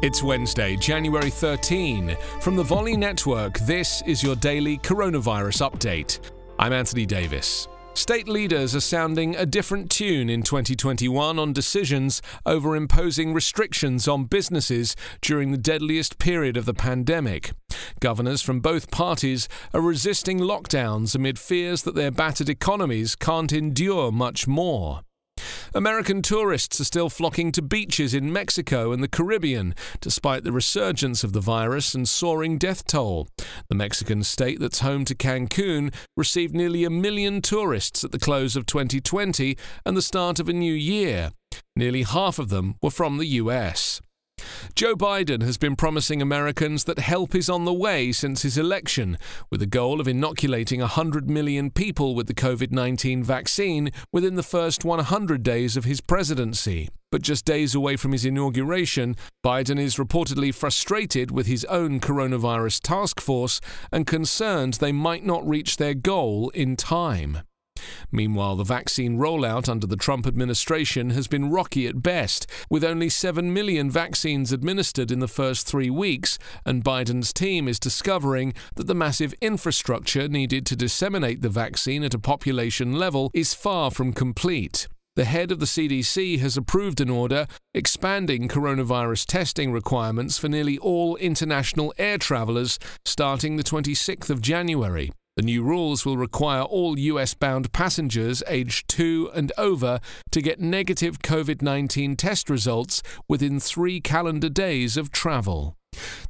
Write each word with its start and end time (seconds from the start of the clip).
It's 0.00 0.22
Wednesday, 0.22 0.76
January 0.76 1.28
13. 1.28 2.16
From 2.40 2.54
the 2.54 2.62
Volley 2.62 2.96
Network, 2.96 3.58
this 3.58 4.00
is 4.06 4.22
your 4.22 4.36
daily 4.36 4.78
coronavirus 4.78 5.68
update. 5.68 6.20
I'm 6.56 6.72
Anthony 6.72 7.04
Davis. 7.04 7.66
State 7.94 8.28
leaders 8.28 8.76
are 8.76 8.80
sounding 8.80 9.34
a 9.34 9.44
different 9.44 9.90
tune 9.90 10.30
in 10.30 10.44
2021 10.44 11.40
on 11.40 11.52
decisions 11.52 12.22
over 12.46 12.76
imposing 12.76 13.34
restrictions 13.34 14.06
on 14.06 14.26
businesses 14.26 14.94
during 15.20 15.50
the 15.50 15.58
deadliest 15.58 16.20
period 16.20 16.56
of 16.56 16.64
the 16.64 16.74
pandemic. 16.74 17.50
Governors 17.98 18.40
from 18.40 18.60
both 18.60 18.92
parties 18.92 19.48
are 19.74 19.80
resisting 19.80 20.38
lockdowns 20.38 21.16
amid 21.16 21.40
fears 21.40 21.82
that 21.82 21.96
their 21.96 22.12
battered 22.12 22.48
economies 22.48 23.16
can't 23.16 23.52
endure 23.52 24.12
much 24.12 24.46
more. 24.46 25.00
American 25.74 26.22
tourists 26.22 26.80
are 26.80 26.84
still 26.84 27.10
flocking 27.10 27.52
to 27.52 27.62
beaches 27.62 28.14
in 28.14 28.32
Mexico 28.32 28.92
and 28.92 29.02
the 29.02 29.08
Caribbean, 29.08 29.74
despite 30.00 30.44
the 30.44 30.52
resurgence 30.52 31.22
of 31.22 31.32
the 31.32 31.40
virus 31.40 31.94
and 31.94 32.08
soaring 32.08 32.58
death 32.58 32.86
toll. 32.86 33.28
The 33.68 33.74
Mexican 33.74 34.22
state 34.22 34.60
that's 34.60 34.80
home 34.80 35.04
to 35.04 35.14
Cancun 35.14 35.92
received 36.16 36.54
nearly 36.54 36.84
a 36.84 36.90
million 36.90 37.42
tourists 37.42 38.04
at 38.04 38.12
the 38.12 38.18
close 38.18 38.56
of 38.56 38.66
2020 38.66 39.56
and 39.84 39.96
the 39.96 40.02
start 40.02 40.40
of 40.40 40.48
a 40.48 40.52
new 40.52 40.74
year. 40.74 41.30
Nearly 41.76 42.02
half 42.02 42.38
of 42.38 42.48
them 42.48 42.76
were 42.82 42.90
from 42.90 43.18
the 43.18 43.26
US. 43.26 44.00
Joe 44.74 44.94
Biden 44.94 45.42
has 45.42 45.58
been 45.58 45.76
promising 45.76 46.22
Americans 46.22 46.84
that 46.84 46.98
help 46.98 47.34
is 47.34 47.48
on 47.48 47.64
the 47.64 47.72
way 47.72 48.12
since 48.12 48.42
his 48.42 48.58
election, 48.58 49.18
with 49.50 49.60
the 49.60 49.66
goal 49.66 50.00
of 50.00 50.08
inoculating 50.08 50.80
100 50.80 51.28
million 51.28 51.70
people 51.70 52.14
with 52.14 52.26
the 52.26 52.34
COVID 52.34 52.72
19 52.72 53.22
vaccine 53.22 53.90
within 54.12 54.34
the 54.34 54.42
first 54.42 54.84
100 54.84 55.42
days 55.42 55.76
of 55.76 55.84
his 55.84 56.00
presidency. 56.00 56.88
But 57.10 57.22
just 57.22 57.44
days 57.44 57.74
away 57.74 57.96
from 57.96 58.12
his 58.12 58.26
inauguration, 58.26 59.16
Biden 59.44 59.80
is 59.80 59.96
reportedly 59.96 60.54
frustrated 60.54 61.30
with 61.30 61.46
his 61.46 61.64
own 61.64 62.00
coronavirus 62.00 62.80
task 62.82 63.20
force 63.20 63.60
and 63.90 64.06
concerned 64.06 64.74
they 64.74 64.92
might 64.92 65.24
not 65.24 65.48
reach 65.48 65.78
their 65.78 65.94
goal 65.94 66.50
in 66.50 66.76
time. 66.76 67.38
Meanwhile, 68.10 68.56
the 68.56 68.64
vaccine 68.64 69.18
rollout 69.18 69.68
under 69.68 69.86
the 69.86 69.96
Trump 69.96 70.26
administration 70.26 71.10
has 71.10 71.28
been 71.28 71.50
rocky 71.50 71.86
at 71.86 72.02
best, 72.02 72.46
with 72.70 72.84
only 72.84 73.08
7 73.08 73.52
million 73.52 73.90
vaccines 73.90 74.52
administered 74.52 75.10
in 75.10 75.20
the 75.20 75.28
first 75.28 75.66
three 75.66 75.90
weeks, 75.90 76.38
and 76.64 76.84
Biden's 76.84 77.32
team 77.32 77.68
is 77.68 77.78
discovering 77.78 78.54
that 78.76 78.86
the 78.86 78.94
massive 78.94 79.34
infrastructure 79.40 80.28
needed 80.28 80.66
to 80.66 80.76
disseminate 80.76 81.42
the 81.42 81.48
vaccine 81.48 82.04
at 82.04 82.14
a 82.14 82.18
population 82.18 82.92
level 82.94 83.30
is 83.34 83.54
far 83.54 83.90
from 83.90 84.12
complete. 84.12 84.88
The 85.18 85.24
head 85.24 85.50
of 85.50 85.58
the 85.58 85.66
CDC 85.66 86.38
has 86.38 86.56
approved 86.56 87.00
an 87.00 87.10
order 87.10 87.48
expanding 87.74 88.46
coronavirus 88.46 89.26
testing 89.26 89.72
requirements 89.72 90.38
for 90.38 90.48
nearly 90.48 90.78
all 90.78 91.16
international 91.16 91.92
air 91.98 92.18
travelers 92.18 92.78
starting 93.04 93.56
the 93.56 93.64
26th 93.64 94.30
of 94.30 94.40
January. 94.40 95.10
The 95.38 95.44
new 95.44 95.62
rules 95.62 96.04
will 96.04 96.16
require 96.16 96.62
all 96.62 96.98
US 96.98 97.32
bound 97.32 97.72
passengers 97.72 98.42
aged 98.48 98.88
2 98.88 99.30
and 99.32 99.52
over 99.56 100.00
to 100.32 100.42
get 100.42 100.58
negative 100.58 101.20
COVID 101.20 101.62
19 101.62 102.16
test 102.16 102.50
results 102.50 103.04
within 103.28 103.60
three 103.60 104.00
calendar 104.00 104.48
days 104.48 104.96
of 104.96 105.12
travel. 105.12 105.76